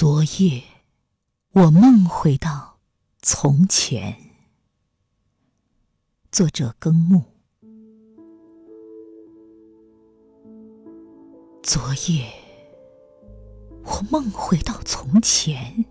[0.00, 0.62] 昨夜，
[1.52, 2.78] 我梦回到
[3.20, 4.16] 从前。
[6.32, 7.22] 作者耕木。
[11.62, 12.32] 昨夜，
[13.84, 15.84] 我梦回到从前，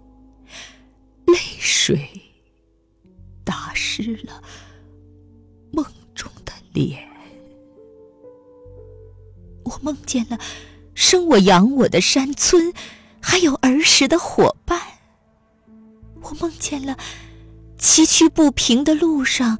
[1.27, 2.09] 泪水
[3.43, 4.43] 打湿了
[5.71, 5.85] 梦
[6.15, 7.07] 中的脸。
[9.65, 10.39] 我梦见了
[10.95, 12.73] 生我养我的山村。
[13.21, 14.79] 还有儿时的伙伴，
[16.21, 16.97] 我梦见了
[17.77, 19.59] 崎岖不平的路上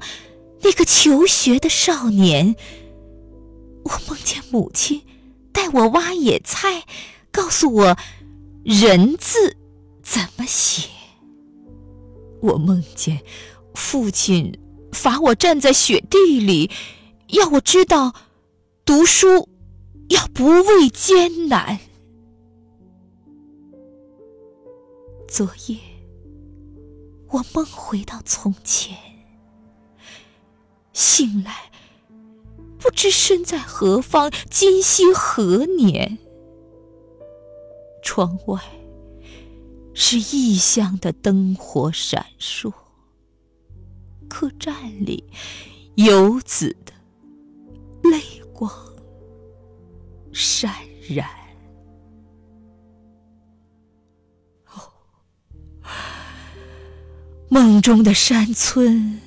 [0.62, 2.56] 那个求学的少年。
[3.84, 5.02] 我梦见母亲
[5.52, 6.84] 带我挖野菜，
[7.30, 7.96] 告诉我
[8.62, 9.56] “人”字
[10.02, 10.88] 怎么写。
[12.42, 13.20] 我梦见
[13.74, 14.58] 父亲
[14.92, 16.70] 罚我站在雪地里，
[17.28, 18.14] 要我知道
[18.84, 19.48] 读书
[20.08, 21.78] 要不畏艰难。
[25.30, 25.78] 昨夜，
[27.28, 28.98] 我梦回到从前，
[30.92, 31.70] 醒来
[32.80, 36.18] 不知身在何方，今夕何年。
[38.02, 38.60] 窗外
[39.94, 42.72] 是异乡的灯火闪烁，
[44.28, 44.74] 客栈
[45.06, 45.22] 里
[45.94, 46.92] 游子的
[48.02, 48.20] 泪
[48.52, 48.68] 光
[50.32, 50.68] 潸
[51.08, 51.24] 然。
[57.52, 59.20] 梦中的山村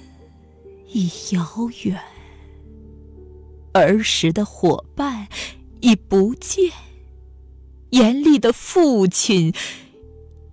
[0.87, 2.01] 已遥远，
[3.73, 5.27] 儿时的伙伴
[5.81, 6.71] 已不见，
[7.89, 9.53] 严厉的父亲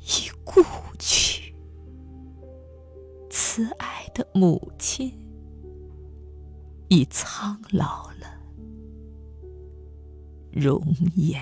[0.00, 0.64] 已故
[0.98, 1.54] 去，
[3.30, 5.16] 慈爱的母亲
[6.88, 8.26] 已苍老了
[10.50, 10.82] 容
[11.14, 11.40] 颜，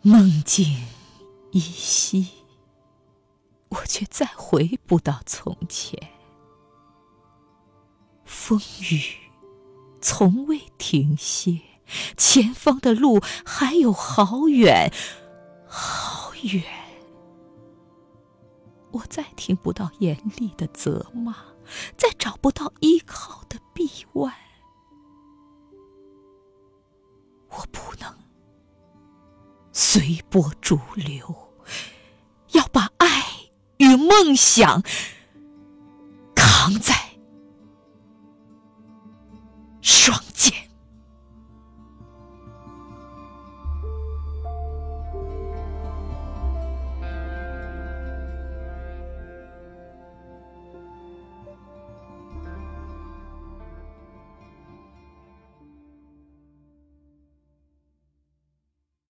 [0.00, 0.74] 梦境。
[1.52, 2.28] 依稀，
[3.68, 5.98] 我却再回不到从前。
[8.24, 9.02] 风雨
[10.00, 11.60] 从未停歇，
[12.16, 14.92] 前方的路还有好远
[15.66, 16.62] 好远。
[18.92, 21.36] 我再听不到严厉的责骂，
[21.96, 24.32] 再找不到依靠的臂弯。
[27.50, 28.29] 我不能。
[29.92, 31.34] 随波逐流
[32.52, 33.08] 要把爱
[33.78, 34.84] 与梦想
[36.32, 36.94] 扛在
[39.82, 40.16] 双